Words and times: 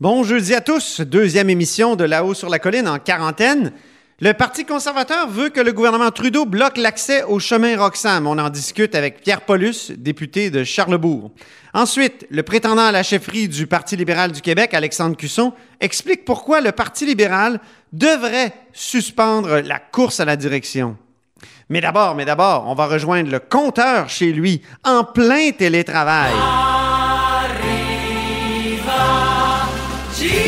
Bon 0.00 0.22
jeudi 0.22 0.54
à 0.54 0.60
tous, 0.60 1.00
deuxième 1.00 1.50
émission 1.50 1.96
de 1.96 2.04
La 2.04 2.24
haut 2.24 2.32
sur 2.32 2.48
la 2.48 2.60
colline 2.60 2.86
en 2.86 3.00
quarantaine. 3.00 3.72
Le 4.20 4.32
Parti 4.32 4.64
conservateur 4.64 5.28
veut 5.28 5.48
que 5.48 5.60
le 5.60 5.72
gouvernement 5.72 6.12
Trudeau 6.12 6.46
bloque 6.46 6.76
l'accès 6.76 7.24
au 7.24 7.40
chemin 7.40 7.76
Roxham. 7.76 8.28
On 8.28 8.38
en 8.38 8.48
discute 8.48 8.94
avec 8.94 9.22
Pierre 9.22 9.40
Paulus, 9.40 9.90
député 9.96 10.50
de 10.50 10.62
Charlebourg. 10.62 11.32
Ensuite, 11.74 12.28
le 12.30 12.44
prétendant 12.44 12.86
à 12.86 12.92
la 12.92 13.02
chefferie 13.02 13.48
du 13.48 13.66
Parti 13.66 13.96
libéral 13.96 14.30
du 14.30 14.40
Québec, 14.40 14.72
Alexandre 14.72 15.16
Cusson, 15.16 15.52
explique 15.80 16.24
pourquoi 16.24 16.60
le 16.60 16.70
Parti 16.70 17.04
libéral 17.04 17.58
devrait 17.92 18.52
suspendre 18.72 19.58
la 19.64 19.80
course 19.80 20.20
à 20.20 20.24
la 20.24 20.36
direction. 20.36 20.96
Mais 21.70 21.80
d'abord, 21.80 22.14
mais 22.14 22.24
d'abord, 22.24 22.66
on 22.68 22.74
va 22.74 22.86
rejoindre 22.86 23.32
le 23.32 23.40
compteur 23.40 24.08
chez 24.08 24.30
lui, 24.30 24.62
en 24.84 25.02
plein 25.02 25.50
télétravail. 25.50 26.77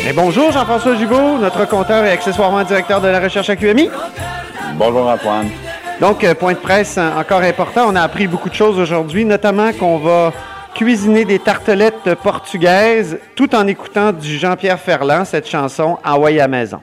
Et 0.07 0.13
bonjour 0.13 0.51
Jean-François 0.51 0.95
Gibault, 0.95 1.37
notre 1.39 1.67
compteur 1.67 2.03
et 2.05 2.09
accessoirement 2.09 2.63
directeur 2.63 3.01
de 3.01 3.07
la 3.07 3.19
recherche 3.19 3.51
à 3.51 3.55
QMI. 3.55 3.87
Bonjour 4.75 5.07
Antoine. 5.07 5.47
Donc, 5.99 6.23
euh, 6.23 6.33
point 6.33 6.53
de 6.53 6.57
presse 6.57 6.97
euh, 6.97 7.19
encore 7.19 7.41
important. 7.41 7.85
On 7.87 7.95
a 7.95 8.01
appris 8.01 8.25
beaucoup 8.25 8.49
de 8.49 8.55
choses 8.55 8.79
aujourd'hui, 8.79 9.25
notamment 9.25 9.71
qu'on 9.73 9.99
va 9.99 10.33
cuisiner 10.73 11.23
des 11.23 11.37
tartelettes 11.37 12.15
portugaises 12.23 13.19
tout 13.35 13.53
en 13.53 13.67
écoutant 13.67 14.11
du 14.11 14.39
Jean-Pierre 14.39 14.79
Ferland, 14.79 15.23
cette 15.23 15.47
chanson 15.47 15.99
Hawaii 16.03 16.39
à 16.39 16.47
maison. 16.47 16.79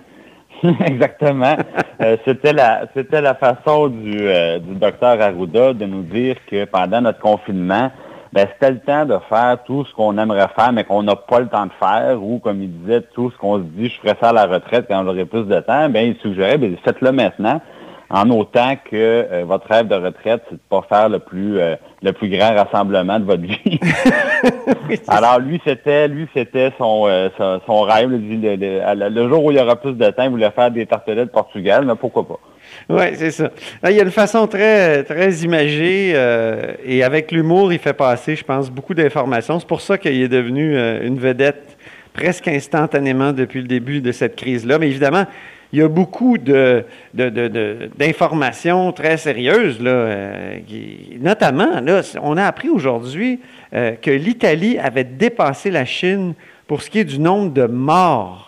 Exactement. 0.87 1.57
Euh, 2.01 2.17
c'était 2.25 2.53
la 2.53 2.83
c'était 2.95 3.21
la 3.21 3.35
façon 3.35 3.89
du, 3.89 4.13
du 4.13 4.75
docteur 4.77 5.21
Arruda 5.21 5.73
de 5.73 5.85
nous 5.85 6.03
dire 6.03 6.37
que 6.49 6.65
pendant 6.65 7.01
notre 7.01 7.19
confinement, 7.19 7.91
ben, 8.33 8.47
c'était 8.53 8.73
le 8.73 8.81
temps 8.81 9.05
de 9.05 9.19
faire 9.29 9.59
tout 9.65 9.85
ce 9.85 9.95
qu'on 9.95 10.19
aimerait 10.19 10.49
faire, 10.57 10.73
mais 10.73 10.85
qu'on 10.85 11.03
n'a 11.03 11.17
pas 11.17 11.41
le 11.41 11.49
temps 11.49 11.67
de 11.67 11.73
faire, 11.79 12.23
ou 12.23 12.39
comme 12.39 12.63
il 12.63 12.71
disait, 12.81 13.03
tout 13.15 13.31
ce 13.31 13.37
qu'on 13.39 13.59
se 13.59 13.63
dit, 13.63 13.89
je 13.89 14.01
ferais 14.01 14.17
ça 14.21 14.31
à 14.31 14.33
la 14.33 14.47
retraite 14.47 14.87
quand 14.89 15.03
j'aurai 15.05 15.25
plus 15.25 15.45
de 15.45 15.61
temps, 15.61 15.89
ben, 15.89 16.09
il 16.09 16.17
suggérait, 16.21 16.59
ben, 16.59 16.77
faites-le 16.85 17.13
maintenant, 17.13 17.61
en 18.11 18.31
autant 18.31 18.75
que 18.91 18.97
euh, 19.31 19.45
votre 19.47 19.69
rêve 19.69 19.89
de 19.89 19.95
retraite, 19.95 20.43
c'est 20.49 20.55
de 20.55 20.61
pas 20.71 20.83
faire 20.89 21.09
le 21.09 21.19
plus 21.19 21.61
euh, 21.61 21.77
le 22.03 22.13
plus 22.13 22.29
grand 22.29 22.55
rassemblement 22.55 23.19
de 23.19 23.25
votre 23.25 23.43
vie. 23.43 23.79
Alors 25.09 25.39
lui, 25.41 25.61
c'était 25.65 26.09
lui, 26.09 26.27
c'était 26.33 26.73
son, 26.79 27.05
euh, 27.07 27.29
son, 27.67 27.81
rêve. 27.83 28.11
Le, 28.11 29.29
jour 29.29 29.45
où 29.45 29.51
il 29.51 29.59
y 29.59 29.61
aura 29.61 29.77
plus 29.77 29.93
de 29.93 30.11
temps, 30.11 30.25
il 30.25 30.31
voulait 30.31 30.51
faire 30.51 30.71
des 30.71 30.87
tartelettes 30.87 31.33
portugaises, 31.33 31.83
mais 31.85 31.97
pourquoi 31.97 32.27
pas? 32.27 32.39
Oui, 32.89 33.05
c'est 33.15 33.31
ça. 33.31 33.51
il 33.85 33.97
y 33.97 34.01
a 34.01 34.03
une 34.03 34.11
façon 34.11 34.47
très, 34.47 35.05
très 35.05 35.31
imagée 35.37 36.13
euh, 36.15 36.73
et 36.85 37.03
avec 37.03 37.33
l'humour, 37.33 37.73
il 37.73 37.79
fait 37.79 37.93
passer, 37.93 38.35
je 38.37 38.45
pense, 38.45 38.71
beaucoup 38.71 38.95
d'informations. 38.95 39.59
C'est 39.61 39.69
pour 39.69 39.81
ça 39.81 39.99
qu'il 39.99 40.21
est 40.23 40.29
devenu 40.29 40.77
euh, 40.77 41.07
une 41.07 41.19
vedette 41.19 41.77
presque 42.13 42.49
instantanément 42.49 43.33
depuis 43.33 43.61
le 43.61 43.69
début 43.69 44.01
de 44.01 44.11
cette 44.13 44.37
crise-là. 44.37 44.79
Mais 44.79 44.89
évidemment, 44.89 45.27
il 45.73 45.81
y 45.81 45.83
a 45.83 45.89
beaucoup 45.89 46.39
de, 46.39 46.85
d'informations 47.13 48.91
très 48.93 49.19
sérieuses, 49.19 49.81
là, 49.83 49.91
euh, 49.91 50.59
notamment, 51.21 51.81
là, 51.83 52.01
on 52.23 52.39
a 52.39 52.45
appris 52.45 52.71
aujourd'hui 52.71 53.41
que 53.71 54.11
l'Italie 54.11 54.79
avait 54.79 55.05
dépassé 55.05 55.71
la 55.71 55.85
Chine 55.85 56.33
pour 56.67 56.81
ce 56.81 56.89
qui 56.89 57.01
est 57.01 57.05
du 57.05 57.19
nombre 57.19 57.53
de 57.53 57.67
morts 57.67 58.48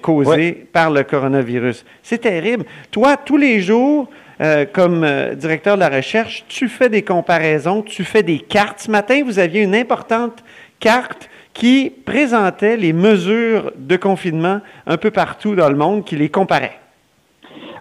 causée 0.00 0.66
par 0.72 0.90
le 0.90 1.02
coronavirus. 1.02 1.84
C'est 2.02 2.18
terrible. 2.18 2.64
Toi, 2.90 3.16
tous 3.16 3.36
les 3.36 3.60
jours, 3.60 4.08
euh, 4.40 4.64
comme 4.70 5.04
euh, 5.04 5.34
directeur 5.34 5.76
de 5.76 5.80
la 5.80 5.88
recherche, 5.88 6.44
tu 6.48 6.68
fais 6.68 6.88
des 6.88 7.02
comparaisons, 7.02 7.82
tu 7.82 8.02
fais 8.02 8.24
des 8.24 8.40
cartes. 8.40 8.80
Ce 8.80 8.90
matin, 8.90 9.22
vous 9.24 9.38
aviez 9.38 9.62
une 9.62 9.76
importante 9.76 10.42
carte 10.80 11.30
qui 11.52 11.92
présentait 12.04 12.76
les 12.76 12.92
mesures 12.92 13.70
de 13.76 13.96
confinement 13.96 14.60
un 14.86 14.96
peu 14.96 15.12
partout 15.12 15.54
dans 15.54 15.68
le 15.68 15.76
monde, 15.76 16.04
qui 16.04 16.16
les 16.16 16.28
comparait. 16.28 16.80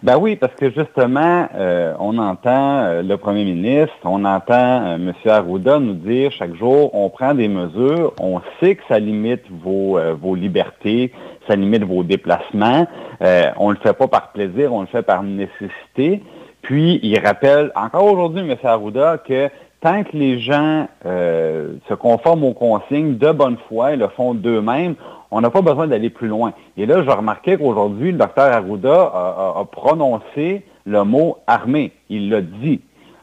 Ben 0.04 0.18
oui, 0.18 0.36
parce 0.36 0.54
que 0.54 0.70
justement, 0.70 1.48
euh, 1.56 1.94
on 1.98 2.18
entend 2.20 3.02
le 3.02 3.16
premier 3.16 3.46
ministre, 3.46 3.96
on 4.04 4.24
entend 4.26 4.96
M. 4.96 5.14
Arruda 5.26 5.80
nous 5.80 5.94
dire 5.94 6.30
chaque 6.34 6.54
jour, 6.56 6.94
on 6.94 7.10
prend 7.10 7.34
des 7.34 7.48
mesures, 7.48 8.14
on 8.20 8.42
sait 8.60 8.76
que 8.76 8.84
ça 8.90 9.00
limite 9.00 9.44
vos, 9.50 9.98
vos 10.22 10.36
libertés, 10.36 11.14
ça 11.48 11.56
limite 11.56 11.84
vos 11.84 12.04
déplacements. 12.04 12.88
Euh, 13.22 13.52
on 13.58 13.70
ne 13.70 13.76
le 13.76 13.80
fait 13.80 13.94
pas 13.94 14.08
par 14.08 14.32
plaisir, 14.32 14.74
on 14.74 14.82
le 14.82 14.88
fait 14.88 15.02
par 15.04 15.24
nécessité. 15.24 16.22
Puis, 16.62 17.00
il 17.04 17.20
rappelle 17.20 17.72
encore 17.76 18.06
aujourd'hui, 18.06 18.42
M. 18.42 18.56
Arruda, 18.64 19.18
que 19.18 19.50
tant 19.82 20.04
que 20.04 20.16
les 20.16 20.40
gens 20.40 20.88
euh, 21.06 21.74
se 21.90 21.94
conforment 21.94 22.46
aux 22.46 22.54
consignes 22.54 23.18
de 23.18 23.32
bonne 23.32 23.58
foi 23.68 23.94
et 23.94 23.98
le 23.98 24.08
font 24.08 24.34
d'eux-mêmes, 24.34 24.96
on 25.30 25.42
n'a 25.42 25.50
pas 25.50 25.62
besoin 25.62 25.88
d'aller 25.88 26.10
plus 26.10 26.30
loin. 26.30 26.54
Et 26.78 26.86
là, 26.86 27.04
je 27.04 27.10
remarquais 27.10 27.58
qu'aujourd'hui, 27.58 28.12
le 28.12 28.18
docteur 28.18 28.52
Arruda 28.52 28.94
a, 28.94 29.64
prononcé 29.72 30.64
le 30.86 31.04
mot 31.04 31.38
armée. 31.48 31.92
Il 32.10 32.30
l'a 32.30 32.42
dit. 32.42 32.82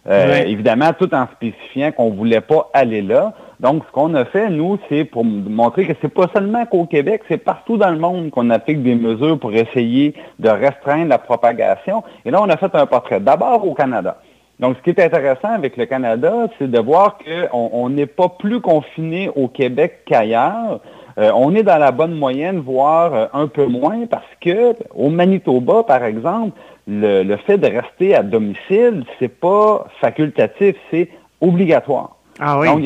Euh, 0.09 0.43
évidemment, 0.45 0.93
tout 0.99 1.15
en 1.15 1.27
spécifiant 1.35 1.93
qu'on 1.93 2.11
ne 2.11 2.17
voulait 2.17 2.41
pas 2.41 2.69
aller 2.75 3.03
là. 3.03 3.35
Donc, 3.61 3.83
ce 3.87 3.93
qu'on 3.93 4.15
a 4.15 4.25
fait, 4.25 4.49
nous, 4.49 4.79
c'est 4.89 5.05
pour 5.05 5.23
montrer 5.23 5.87
que 5.87 5.93
c'est 6.01 6.13
pas 6.13 6.29
seulement 6.35 6.65
qu'au 6.65 6.87
Québec, 6.87 7.21
c'est 7.29 7.45
partout 7.45 7.77
dans 7.77 7.91
le 7.91 7.99
monde 7.99 8.31
qu'on 8.31 8.49
applique 8.49 8.83
des 8.83 8.95
mesures 8.95 9.39
pour 9.39 9.53
essayer 9.53 10.15
de 10.39 10.49
restreindre 10.49 11.11
la 11.11 11.19
propagation. 11.19 12.03
Et 12.25 12.31
là, 12.31 12.41
on 12.43 12.49
a 12.49 12.57
fait 12.57 12.75
un 12.75 12.87
portrait 12.87 13.21
d'abord 13.21 13.69
au 13.69 13.75
Canada. 13.75 14.17
Donc, 14.61 14.77
ce 14.79 14.83
qui 14.83 14.91
est 14.91 15.05
intéressant 15.05 15.53
avec 15.53 15.77
le 15.77 15.85
Canada, 15.85 16.49
c'est 16.59 16.71
de 16.71 16.79
voir 16.79 17.19
qu'on 17.19 17.91
n'est 17.91 18.07
pas 18.07 18.31
plus 18.31 18.63
confiné 18.63 19.31
au 19.37 19.49
Québec 19.49 20.05
qu'ailleurs. 20.07 20.81
Euh, 21.19 21.31
on 21.35 21.55
est 21.55 21.63
dans 21.63 21.79
la 21.79 21.93
bonne 21.93 22.15
moyenne, 22.15 22.61
voire 22.61 23.15
euh, 23.15 23.27
un 23.35 23.47
peu 23.47 23.67
moins, 23.67 24.07
parce 24.07 24.25
que 24.41 24.75
au 24.95 25.11
Manitoba, 25.11 25.83
par 25.83 26.03
exemple, 26.05 26.59
le, 26.89 27.23
le 27.25 27.37
fait 27.37 27.59
de 27.59 27.67
rester 27.67 28.15
à 28.15 28.23
domicile, 28.23 29.05
c'est 29.19 29.29
pas 29.29 29.87
facultatif, 30.01 30.77
c'est 30.91 31.11
obligatoire. 31.43 32.17
Ah. 32.41 32.59
Donc, 32.65 32.83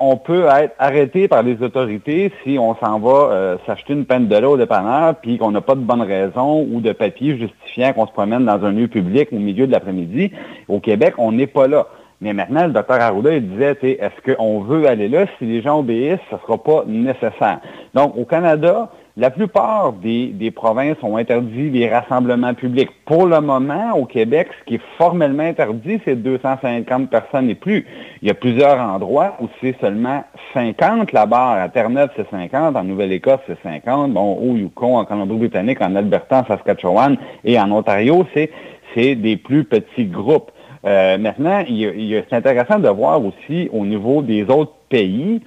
on 0.00 0.16
peut 0.16 0.46
être 0.46 0.74
arrêté 0.78 1.28
par 1.28 1.42
les 1.44 1.62
autorités 1.62 2.32
si 2.42 2.58
on 2.58 2.74
s'en 2.74 2.98
va 2.98 3.30
euh, 3.30 3.56
s'acheter 3.64 3.92
une 3.92 4.04
peine 4.04 4.26
de 4.26 4.36
l'eau 4.36 4.52
au 4.52 4.56
dépanneur, 4.56 5.14
puis 5.14 5.38
qu'on 5.38 5.52
n'a 5.52 5.60
pas 5.60 5.76
de 5.76 5.80
bonne 5.80 6.02
raison 6.02 6.66
ou 6.70 6.80
de 6.80 6.92
papier 6.92 7.38
justifiant 7.38 7.92
qu'on 7.92 8.06
se 8.06 8.12
promène 8.12 8.44
dans 8.44 8.64
un 8.64 8.72
lieu 8.72 8.88
public 8.88 9.28
au 9.32 9.38
milieu 9.38 9.68
de 9.68 9.72
l'après-midi. 9.72 10.32
Au 10.68 10.80
Québec, 10.80 11.14
on 11.18 11.30
n'est 11.30 11.46
pas 11.46 11.68
là. 11.68 11.86
Mais 12.20 12.34
maintenant, 12.34 12.66
le 12.66 12.72
docteur 12.72 13.00
Arruda, 13.00 13.34
il 13.34 13.48
disait, 13.48 13.78
est-ce 13.82 14.34
qu'on 14.34 14.60
veut 14.60 14.86
aller 14.86 15.08
là? 15.08 15.24
Si 15.38 15.46
les 15.46 15.62
gens 15.62 15.78
obéissent, 15.78 16.18
ce 16.28 16.34
ne 16.34 16.40
sera 16.40 16.58
pas 16.58 16.84
nécessaire. 16.86 17.60
Donc, 17.94 18.16
au 18.16 18.24
Canada, 18.24 18.90
la 19.20 19.28
plupart 19.30 19.92
des, 19.92 20.50
provinces 20.50 20.96
ont 21.02 21.18
interdit 21.18 21.68
les 21.68 21.90
rassemblements 21.90 22.54
publics. 22.54 22.88
Pour 23.04 23.26
le 23.26 23.38
moment, 23.42 23.92
au 23.94 24.06
Québec, 24.06 24.48
ce 24.58 24.64
qui 24.64 24.74
est 24.76 24.82
formellement 24.96 25.42
interdit, 25.42 26.00
c'est 26.06 26.16
250 26.16 27.10
personnes 27.10 27.50
et 27.50 27.54
plus. 27.54 27.84
Il 28.22 28.28
y 28.28 28.30
a 28.30 28.34
plusieurs 28.34 28.80
endroits 28.80 29.36
où 29.42 29.48
c'est 29.60 29.76
seulement 29.78 30.24
50. 30.54 31.12
La 31.12 31.26
barre 31.26 31.60
à 31.60 31.68
Terre-Neuve, 31.68 32.08
c'est 32.16 32.30
50. 32.30 32.74
En 32.74 32.82
Nouvelle-Écosse, 32.82 33.40
c'est 33.46 33.62
50. 33.62 34.14
Bon, 34.14 34.38
au 34.38 34.56
Yukon, 34.56 34.96
en 34.96 35.04
Colombie-Britannique, 35.04 35.82
en 35.82 35.94
Alberta, 35.96 36.40
en 36.40 36.46
Saskatchewan 36.46 37.18
et 37.44 37.60
en 37.60 37.70
Ontario, 37.72 38.26
c'est 38.34 39.14
des 39.16 39.36
plus 39.36 39.64
petits 39.64 40.06
groupes. 40.06 40.50
Euh, 40.86 41.18
maintenant, 41.18 41.62
c'est 41.66 42.32
intéressant 42.32 42.78
de 42.78 42.88
voir 42.88 43.22
aussi 43.22 43.68
au 43.70 43.84
niveau 43.84 44.22
des 44.22 44.44
autres 44.44 44.72
pays, 44.88 45.42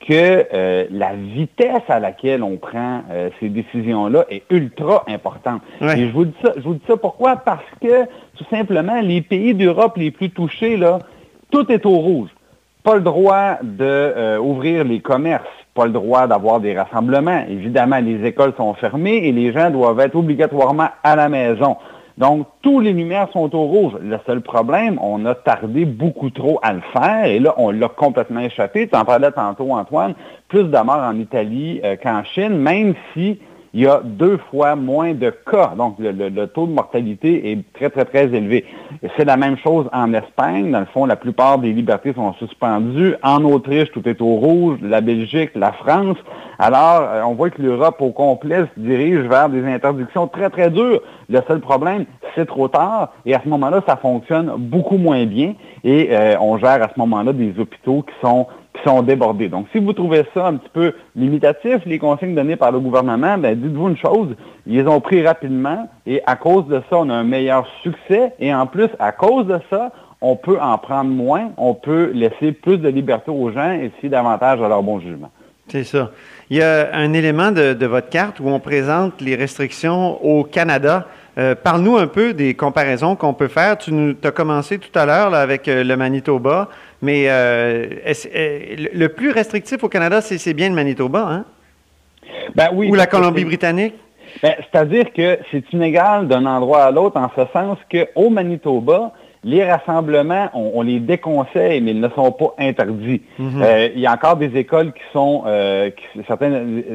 que 0.00 0.46
euh, 0.52 0.86
la 0.90 1.14
vitesse 1.14 1.82
à 1.88 1.98
laquelle 1.98 2.42
on 2.42 2.56
prend 2.56 3.02
euh, 3.10 3.30
ces 3.40 3.48
décisions-là 3.48 4.24
est 4.30 4.42
ultra 4.50 5.04
importante. 5.08 5.62
Et 5.82 6.06
je 6.06 6.12
vous 6.12 6.26
dis 6.26 6.34
ça, 6.42 6.52
je 6.56 6.62
vous 6.62 6.74
dis 6.74 6.84
ça 6.86 6.96
pourquoi? 6.96 7.36
Parce 7.36 7.64
que 7.80 8.04
tout 8.36 8.44
simplement, 8.50 9.00
les 9.00 9.20
pays 9.20 9.54
d'Europe 9.54 9.96
les 9.96 10.10
plus 10.10 10.30
touchés, 10.30 10.76
là, 10.76 11.00
tout 11.50 11.70
est 11.72 11.84
au 11.84 11.96
rouge. 11.96 12.30
Pas 12.84 12.94
le 12.94 13.00
droit 13.00 13.58
d'ouvrir 13.62 14.80
euh, 14.80 14.84
les 14.84 15.00
commerces, 15.00 15.44
pas 15.74 15.86
le 15.86 15.92
droit 15.92 16.26
d'avoir 16.26 16.60
des 16.60 16.78
rassemblements. 16.78 17.44
Évidemment, 17.48 17.98
les 17.98 18.24
écoles 18.24 18.54
sont 18.56 18.74
fermées 18.74 19.26
et 19.26 19.32
les 19.32 19.52
gens 19.52 19.70
doivent 19.70 20.00
être 20.00 20.16
obligatoirement 20.16 20.88
à 21.02 21.16
la 21.16 21.28
maison. 21.28 21.76
Donc, 22.18 22.48
tous 22.62 22.80
les 22.80 22.92
lumières 22.92 23.28
sont 23.32 23.54
au 23.54 23.62
rouge. 23.62 23.92
Le 24.02 24.18
seul 24.26 24.40
problème, 24.40 24.98
on 25.00 25.24
a 25.24 25.36
tardé 25.36 25.84
beaucoup 25.84 26.30
trop 26.30 26.58
à 26.62 26.72
le 26.72 26.80
faire 26.92 27.26
et 27.26 27.38
là, 27.38 27.54
on 27.58 27.70
l'a 27.70 27.88
complètement 27.88 28.40
échappé. 28.40 28.88
Tu 28.88 28.96
en 28.96 29.04
parlais 29.04 29.30
tantôt, 29.30 29.70
Antoine, 29.70 30.14
plus 30.48 30.64
de 30.64 30.78
morts 30.78 30.98
en 30.98 31.16
Italie 31.16 31.80
euh, 31.84 31.94
qu'en 31.94 32.24
Chine, 32.24 32.58
même 32.58 32.94
si 33.14 33.38
il 33.74 33.82
y 33.82 33.86
a 33.86 34.00
deux 34.02 34.38
fois 34.50 34.76
moins 34.76 35.12
de 35.14 35.30
cas. 35.30 35.72
Donc, 35.76 35.96
le, 35.98 36.46
taux 36.46 36.66
de 36.66 36.72
mortalité 36.72 37.52
est 37.52 37.72
très, 37.74 37.90
très, 37.90 38.04
très 38.04 38.24
élevé. 38.24 38.64
C'est 39.16 39.24
la 39.24 39.36
même 39.36 39.56
chose 39.58 39.88
en 39.92 40.12
Espagne. 40.14 40.70
Dans 40.70 40.80
le 40.80 40.86
fond, 40.86 41.04
la 41.04 41.16
plupart 41.16 41.58
des 41.58 41.72
libertés 41.72 42.12
sont 42.14 42.32
suspendues. 42.34 43.14
En 43.22 43.44
Autriche, 43.44 43.90
tout 43.92 44.08
est 44.08 44.20
au 44.20 44.36
rouge. 44.36 44.78
La 44.82 45.00
Belgique, 45.00 45.50
la 45.54 45.72
France. 45.72 46.16
Alors, 46.58 47.02
euh, 47.02 47.22
on 47.22 47.34
voit 47.34 47.50
que 47.50 47.62
l'Europe 47.62 48.00
au 48.00 48.10
complet 48.10 48.64
se 48.74 48.80
dirige 48.80 49.20
vers 49.28 49.48
des 49.48 49.64
interdictions 49.64 50.26
très, 50.26 50.50
très 50.50 50.70
dures. 50.70 51.00
Le 51.28 51.40
seul 51.46 51.60
problème, 51.60 52.04
c'est 52.34 52.46
trop 52.46 52.68
tard. 52.68 53.12
Et 53.26 53.34
à 53.34 53.40
ce 53.44 53.48
moment-là, 53.48 53.82
ça 53.86 53.96
fonctionne 53.96 54.52
beaucoup 54.56 54.96
moins 54.96 55.24
bien. 55.26 55.54
Et 55.84 56.08
euh, 56.10 56.36
on 56.40 56.58
gère 56.58 56.82
à 56.82 56.88
ce 56.88 56.98
moment-là 56.98 57.32
des 57.32 57.54
hôpitaux 57.58 58.02
qui 58.02 58.14
sont 58.20 58.46
sont 58.84 59.02
débordés. 59.02 59.48
Donc, 59.48 59.66
si 59.72 59.78
vous 59.78 59.92
trouvez 59.92 60.24
ça 60.34 60.46
un 60.46 60.54
petit 60.54 60.70
peu 60.72 60.94
limitatif, 61.16 61.78
les 61.86 61.98
consignes 61.98 62.34
données 62.34 62.56
par 62.56 62.72
le 62.72 62.80
gouvernement, 62.80 63.38
ben, 63.38 63.54
dites-vous 63.54 63.88
une 63.88 63.96
chose, 63.96 64.28
ils 64.66 64.86
ont 64.88 65.00
pris 65.00 65.26
rapidement 65.26 65.88
et 66.06 66.22
à 66.26 66.36
cause 66.36 66.66
de 66.66 66.80
ça, 66.88 66.98
on 66.98 67.10
a 67.10 67.14
un 67.14 67.24
meilleur 67.24 67.66
succès 67.82 68.32
et 68.38 68.54
en 68.54 68.66
plus, 68.66 68.88
à 68.98 69.12
cause 69.12 69.46
de 69.46 69.58
ça, 69.70 69.90
on 70.20 70.36
peut 70.36 70.58
en 70.60 70.76
prendre 70.78 71.10
moins, 71.10 71.50
on 71.56 71.74
peut 71.74 72.10
laisser 72.12 72.52
plus 72.52 72.78
de 72.78 72.88
liberté 72.88 73.30
aux 73.30 73.50
gens 73.52 73.72
et 73.72 73.92
si 74.00 74.08
davantage 74.08 74.60
à 74.60 74.68
leur 74.68 74.82
bon 74.82 75.00
jugement. 75.00 75.30
C'est 75.68 75.84
ça. 75.84 76.10
Il 76.50 76.56
y 76.56 76.62
a 76.62 76.94
un 76.94 77.12
élément 77.12 77.52
de, 77.52 77.86
votre 77.86 78.08
carte 78.08 78.40
où 78.40 78.48
on 78.48 78.58
présente 78.58 79.20
les 79.20 79.36
restrictions 79.36 80.22
au 80.24 80.42
Canada. 80.44 81.06
Euh, 81.38 81.54
parle-nous 81.54 81.96
un 81.96 82.08
peu 82.08 82.34
des 82.34 82.54
comparaisons 82.54 83.14
qu'on 83.14 83.32
peut 83.32 83.48
faire. 83.48 83.78
Tu 83.78 83.92
nous 83.92 84.16
as 84.24 84.30
commencé 84.32 84.78
tout 84.78 84.96
à 84.98 85.06
l'heure 85.06 85.34
avec 85.34 85.68
euh, 85.68 85.84
le 85.84 85.96
Manitoba, 85.96 86.68
mais 87.00 87.26
euh, 87.28 87.86
le 88.92 89.06
plus 89.06 89.30
restrictif 89.30 89.84
au 89.84 89.88
Canada, 89.88 90.20
c'est 90.20 90.54
bien 90.54 90.68
le 90.68 90.74
Manitoba, 90.74 91.28
hein? 91.30 91.44
Ben 92.56 92.70
oui. 92.72 92.88
Ou 92.90 92.94
la 92.94 93.06
Colombie-Britannique? 93.06 93.94
Ben, 94.42 94.54
c'est-à-dire 94.58 95.12
que 95.12 95.38
c'est 95.50 95.72
inégal 95.72 96.26
d'un 96.26 96.44
endroit 96.44 96.84
à 96.84 96.90
l'autre 96.90 97.16
en 97.16 97.30
ce 97.36 97.42
sens 97.52 97.78
qu'au 97.90 98.30
Manitoba, 98.30 99.12
les 99.44 99.64
rassemblements, 99.64 100.48
on, 100.54 100.82
les 100.82 101.00
déconseille, 101.00 101.80
mais 101.80 101.92
ils 101.92 102.00
ne 102.00 102.08
sont 102.08 102.32
pas 102.32 102.54
interdits. 102.58 103.22
Mhm. 103.38 103.62
Euh, 103.62 103.88
il 103.94 104.00
y 104.00 104.06
a 104.06 104.12
encore 104.12 104.36
des 104.36 104.56
écoles 104.56 104.92
qui 104.92 105.02
sont, 105.12 105.44
euh, 105.46 105.90
certains 106.26 106.52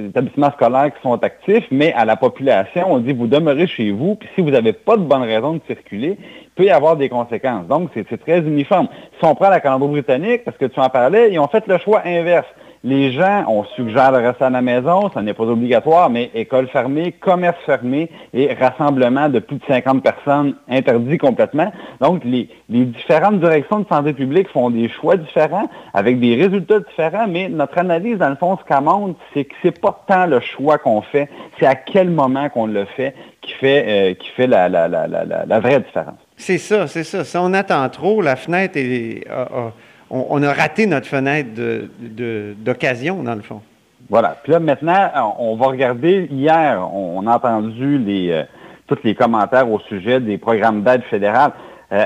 établissements 0.09 0.51
scolaires 0.51 0.91
qui 0.93 1.01
sont 1.01 1.21
actifs, 1.23 1.65
mais 1.71 1.93
à 1.93 2.05
la 2.05 2.15
population, 2.15 2.85
on 2.91 2.99
dit 2.99 3.13
vous 3.13 3.27
demeurez 3.27 3.67
chez 3.67 3.91
vous, 3.91 4.15
puis 4.15 4.29
si 4.35 4.41
vous 4.41 4.51
n'avez 4.51 4.73
pas 4.73 4.97
de 4.97 5.03
bonne 5.03 5.23
raison 5.23 5.53
de 5.53 5.61
circuler, 5.67 6.17
il 6.19 6.49
peut 6.55 6.65
y 6.65 6.69
avoir 6.69 6.97
des 6.97 7.09
conséquences. 7.09 7.65
Donc, 7.67 7.89
c'est 7.93 8.17
très 8.17 8.39
uniforme. 8.39 8.87
Si 9.19 9.25
on 9.25 9.35
prend 9.35 9.49
la 9.49 9.59
Colombie-Britannique, 9.59 10.43
parce 10.43 10.57
que 10.57 10.65
tu 10.65 10.79
en 10.79 10.89
parlais, 10.89 11.31
ils 11.31 11.39
ont 11.39 11.47
fait 11.47 11.65
le 11.67 11.77
choix 11.77 12.01
inverse. 12.05 12.47
Les 12.85 13.13
gens, 13.13 13.45
on 13.47 13.63
suggère 13.63 14.11
de 14.11 14.17
rester 14.17 14.43
à 14.43 14.49
la 14.49 14.61
maison, 14.61 15.09
ça 15.13 15.21
n'est 15.21 15.33
pas 15.33 15.45
obligatoire, 15.45 16.09
mais 16.09 16.29
école 16.33 16.67
fermée, 16.67 17.13
commerce 17.13 17.55
fermé 17.65 18.09
et 18.33 18.53
rassemblement 18.53 19.29
de 19.29 19.39
plus 19.39 19.55
de 19.55 19.63
50 19.69 20.03
personnes 20.03 20.55
interdits 20.67 21.17
complètement. 21.17 21.71
Donc, 22.01 22.25
les, 22.25 22.49
différentes 22.67 23.39
directions 23.39 23.79
de 23.79 23.87
santé 23.87 24.11
publique 24.11 24.49
font 24.49 24.69
des 24.69 24.89
choix 24.89 25.15
différents 25.15 25.69
avec 25.93 26.19
des 26.19 26.35
résultats 26.35 26.81
différents, 26.81 27.25
mais 27.25 27.47
notre 27.47 27.77
analyse, 27.77 28.17
dans 28.17 28.27
le 28.27 28.35
fond, 28.35 28.57
ce 28.57 28.67
qu'elle 28.67 28.83
montre, 28.83 29.17
c'est 29.33 29.45
que 29.45 29.55
c'est 29.61 29.79
pas 29.79 30.03
tant 30.05 30.25
le 30.25 30.41
choix 30.41 30.77
qu'on 30.77 31.01
fait, 31.01 31.29
c'est 31.61 31.65
à 31.65 31.75
quel 31.75 32.09
moment 32.09 32.49
qu'on 32.49 32.65
le 32.65 32.83
fait 32.83 33.15
qui 33.39 33.53
fait, 33.53 33.85
euh, 33.87 34.13
qui 34.13 34.27
fait 34.31 34.47
la, 34.47 34.67
vraie 35.61 35.79
différence. 35.79 36.19
C'est 36.35 36.57
ça, 36.57 36.87
c'est 36.87 37.05
ça. 37.05 37.23
Si 37.23 37.37
on 37.37 37.53
attend 37.53 37.87
trop, 37.87 38.21
la 38.21 38.35
fenêtre 38.35 38.73
est 38.75 39.23
on, 40.09 40.43
a 40.43 40.53
raté 40.53 40.85
notre 40.85 41.07
fenêtre 41.07 41.49
d'occasion, 42.63 43.23
dans 43.23 43.35
le 43.35 43.41
fond. 43.41 43.61
Voilà. 44.09 44.37
Puis 44.43 44.51
là, 44.51 44.59
maintenant, 44.59 45.35
on 45.39 45.55
va 45.55 45.67
regarder. 45.67 46.27
Hier, 46.29 46.87
on, 46.93 47.25
a 47.25 47.35
entendu 47.35 48.03
euh, 48.07 48.43
tous 48.87 48.99
les 49.03 49.15
commentaires 49.15 49.69
au 49.69 49.79
sujet 49.79 50.19
des 50.19 50.37
programmes 50.37 50.83
d'aide 50.83 51.03
fédérale. 51.03 51.51
Euh, 51.91 52.05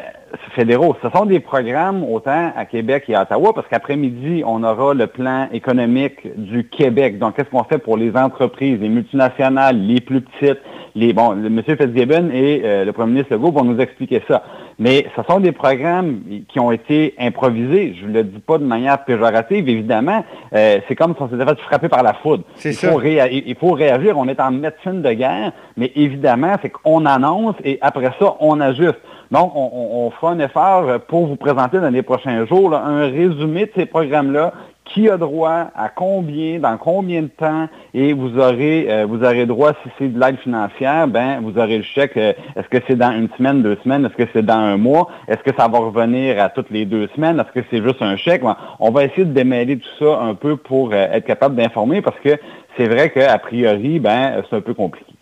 fédéraux. 0.55 0.95
Ce 1.01 1.09
sont 1.09 1.25
des 1.25 1.39
programmes 1.39 2.03
autant 2.03 2.51
à 2.55 2.65
Québec 2.65 3.05
et 3.07 3.15
à 3.15 3.23
Ottawa, 3.23 3.53
parce 3.53 3.67
qu'après-midi, 3.67 4.43
on 4.45 4.63
aura 4.63 4.93
le 4.93 5.07
plan 5.07 5.47
économique 5.51 6.19
du 6.35 6.67
Québec. 6.67 7.19
Donc, 7.19 7.35
qu'est-ce 7.35 7.49
qu'on 7.49 7.63
fait 7.63 7.77
pour 7.77 7.97
les 7.97 8.15
entreprises, 8.15 8.79
les 8.79 8.89
multinationales, 8.89 9.79
les 9.79 10.01
plus 10.01 10.21
petites, 10.21 10.59
les 10.95 11.13
bon, 11.13 11.33
M. 11.33 11.61
Fitzgibbon 11.63 12.29
et 12.33 12.61
euh, 12.65 12.83
le 12.83 12.91
premier 12.91 13.11
ministre 13.13 13.33
Legault 13.33 13.51
vont 13.51 13.63
nous 13.63 13.79
expliquer 13.79 14.21
ça. 14.27 14.43
Mais 14.79 15.05
ce 15.15 15.21
sont 15.29 15.39
des 15.39 15.51
programmes 15.51 16.21
qui 16.47 16.59
ont 16.59 16.71
été 16.71 17.13
improvisés. 17.19 17.95
Je 17.99 18.07
ne 18.07 18.13
le 18.13 18.23
dis 18.23 18.39
pas 18.39 18.57
de 18.57 18.63
manière 18.63 19.03
péjorative, 19.05 19.69
évidemment. 19.69 20.23
Euh, 20.53 20.79
c'est 20.87 20.95
comme 20.95 21.15
si 21.15 21.21
on 21.21 21.29
s'était 21.29 21.45
fait 21.45 21.59
frapper 21.59 21.87
par 21.87 22.03
la 22.03 22.13
foudre. 22.13 22.43
Il 22.63 22.73
faut, 22.73 23.01
il 23.01 23.55
faut 23.59 23.71
réagir. 23.71 24.17
On 24.17 24.27
est 24.27 24.39
en 24.39 24.51
médecine 24.51 25.01
de 25.01 25.11
guerre, 25.13 25.51
mais 25.77 25.91
évidemment, 25.95 26.55
c'est 26.61 26.69
qu'on 26.69 27.05
annonce 27.05 27.55
et 27.63 27.77
après 27.81 28.11
ça, 28.19 28.35
on 28.39 28.59
ajuste. 28.59 28.99
Donc, 29.31 29.51
on, 29.55 30.09
fera 30.11 30.31
un 30.31 30.39
effort 30.39 31.01
pour 31.01 31.27
vous 31.27 31.35
présenter 31.35 31.79
dans 31.79 31.89
les 31.89 32.01
prochains 32.01 32.45
jours 32.45 32.73
un 32.73 33.07
résumé 33.07 33.65
de 33.65 33.71
ces 33.75 33.85
programmes-là 33.85 34.53
qui 34.93 35.09
a 35.09 35.17
droit 35.17 35.69
à 35.75 35.89
combien, 35.89 36.59
dans 36.59 36.77
combien 36.77 37.23
de 37.23 37.27
temps, 37.27 37.67
et 37.93 38.13
vous 38.13 38.37
aurez, 38.37 38.87
euh, 38.89 39.05
vous 39.05 39.23
aurez 39.23 39.45
droit, 39.45 39.73
si 39.83 39.89
c'est 39.97 40.07
de 40.07 40.19
l'aide 40.19 40.37
financière, 40.39 41.07
ben, 41.07 41.41
vous 41.41 41.57
aurez 41.57 41.77
le 41.77 41.83
chèque. 41.83 42.15
Euh, 42.17 42.33
est-ce 42.55 42.67
que 42.69 42.77
c'est 42.87 42.95
dans 42.95 43.11
une 43.11 43.29
semaine, 43.37 43.61
deux 43.61 43.77
semaines? 43.83 44.05
Est-ce 44.05 44.15
que 44.15 44.29
c'est 44.33 44.45
dans 44.45 44.55
un 44.55 44.77
mois? 44.77 45.09
Est-ce 45.27 45.43
que 45.43 45.55
ça 45.57 45.67
va 45.67 45.79
revenir 45.79 46.41
à 46.41 46.49
toutes 46.49 46.69
les 46.69 46.85
deux 46.85 47.07
semaines? 47.15 47.39
Est-ce 47.39 47.59
que 47.59 47.65
c'est 47.69 47.83
juste 47.83 48.01
un 48.01 48.15
chèque? 48.15 48.43
on 48.79 48.91
va 48.91 49.03
essayer 49.03 49.25
de 49.25 49.33
démêler 49.33 49.77
tout 49.77 49.89
ça 49.99 50.19
un 50.21 50.35
peu 50.35 50.55
pour 50.55 50.91
euh, 50.93 51.07
être 51.11 51.25
capable 51.25 51.55
d'informer 51.55 52.01
parce 52.01 52.19
que 52.19 52.37
c'est 52.77 52.87
vrai 52.87 53.09
qu'a 53.09 53.37
priori, 53.39 53.99
ben, 53.99 54.41
c'est 54.49 54.55
un 54.55 54.61
peu 54.61 54.73
compliqué. 54.73 55.13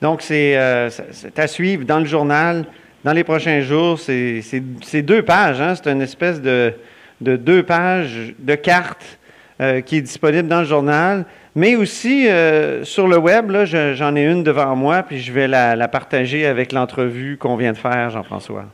Donc, 0.00 0.22
c'est 0.22 0.56
à 0.56 1.46
suivre 1.46 1.84
dans 1.84 1.98
le 1.98 2.04
journal 2.04 2.66
dans 3.04 3.12
les 3.12 3.24
prochains 3.24 3.60
jours. 3.60 3.98
C'est 3.98 5.02
deux 5.02 5.22
pages. 5.22 5.60
Hein? 5.60 5.74
C'est 5.74 5.90
une 5.90 6.02
espèce 6.02 6.40
de, 6.40 6.74
deux 7.20 7.62
pages 7.62 8.34
de 8.38 8.54
cartes 8.54 9.18
euh, 9.60 9.80
qui 9.82 9.98
est 9.98 10.02
disponible 10.02 10.48
dans 10.48 10.60
le 10.60 10.66
journal. 10.66 11.26
Mais 11.54 11.76
aussi 11.76 12.28
euh, 12.28 12.82
sur 12.82 13.06
le 13.06 13.16
web, 13.16 13.52
j'en 13.64 14.16
ai 14.16 14.24
une 14.24 14.42
devant 14.42 14.74
moi, 14.74 15.04
puis 15.04 15.20
je 15.20 15.30
vais 15.30 15.46
la, 15.46 15.86
partager 15.86 16.46
avec 16.46 16.72
l'entrevue 16.72 17.36
qu'on 17.36 17.56
vient 17.56 17.72
de 17.72 17.76
faire, 17.76 18.10
Jean-François. 18.10 18.64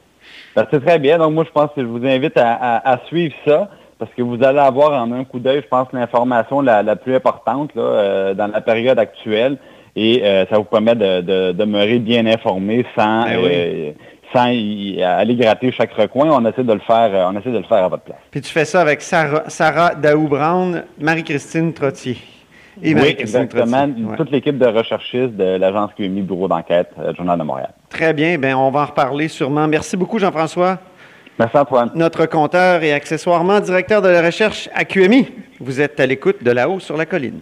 Ben, 0.56 0.67
c'est 0.71 0.82
très 0.82 0.99
bien. 0.99 1.19
Donc, 1.19 1.35
moi, 1.35 1.44
je 1.47 1.53
pense 1.53 1.71
que 1.77 1.82
je 1.82 1.87
vous 1.87 2.05
invite 2.06 2.37
à, 2.37 3.00
suivre 3.09 3.35
ça 3.44 3.69
parce 3.99 4.11
que 4.15 4.23
vous 4.23 4.43
allez 4.43 4.59
avoir 4.59 4.93
en 5.03 5.12
un 5.12 5.25
coup 5.25 5.38
d'œil, 5.38 5.61
je 5.62 5.69
pense, 5.69 5.88
l'information 5.93 6.62
la, 6.62 6.97
plus 6.97 7.15
importante 7.15 7.71
euh, 7.77 8.32
dans 8.32 8.47
la 8.47 8.62
période 8.62 8.99
actuelle 8.99 9.59
et 9.94 10.23
ça 10.49 10.56
vous 10.56 10.65
permet 10.65 10.94
de, 10.94 11.53
demeurer 11.53 11.99
bien 11.99 12.25
informé 12.25 12.87
sans, 12.96 13.25
ben 13.25 13.94
sans 14.32 14.46
aller 14.46 15.34
gratter 15.37 15.72
chaque 15.72 15.93
recoin. 15.93 16.31
On 16.31 16.44
essaie 16.46 16.65
de 16.65 16.72
le 16.72 16.81
faire, 16.81 17.10
euh, 17.13 17.31
on 17.31 17.39
essaie 17.39 17.51
de 17.51 17.58
le 17.58 17.65
faire 17.65 17.84
à 17.84 17.89
votre 17.89 18.05
place. 18.05 18.19
Puis 18.31 18.41
tu 18.41 18.53
fais 18.53 18.65
ça 18.65 18.81
avec 18.81 19.03
Sarah, 19.03 19.44
Sarah 19.49 19.94
Daou-Brown, 19.94 20.84
Marie-Christine 20.99 21.72
Trottier. 21.72 22.19
Et 22.82 22.94
oui, 22.94 23.17
exactement. 23.19 23.89
Toute 24.17 24.31
l'équipe 24.31 24.56
de 24.56 24.67
recherchistes 24.67 25.37
de 25.37 25.56
l'agence 25.56 25.91
QMI 25.96 26.22
Bureau 26.22 26.49
d'enquête, 26.49 26.91
euh, 26.99 27.13
Journal 27.15 27.39
de 27.39 27.44
Montréal. 27.44 27.72
Très 27.89 28.13
bien. 28.13 28.39
Bien, 28.39 28.56
on 28.56 28.70
va 28.70 28.82
en 28.82 28.87
reparler 28.87 29.29
sûrement. 29.29 29.67
Merci 29.67 29.96
beaucoup, 29.96 30.19
Jean-François. 30.19 30.79
Merci, 31.39 31.56
Antoine. 31.56 31.91
Notre 31.94 32.27
compteur 32.27 32.82
et 32.82 32.93
accessoirement 32.93 33.60
directeur 33.60 34.03
de 34.03 34.08
la 34.08 34.22
recherche 34.22 34.69
à 34.75 34.84
QMI. 34.84 35.29
Vous 35.58 35.81
êtes 35.81 35.99
à 35.99 36.06
l'écoute 36.06 36.43
de 36.43 36.51
là-haut 36.51 36.81
sur 36.81 36.96
la 36.96 37.06
colline. 37.06 37.41